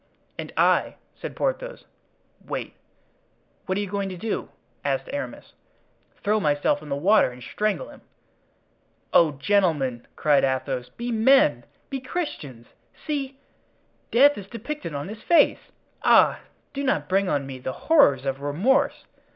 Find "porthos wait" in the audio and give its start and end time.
1.35-2.73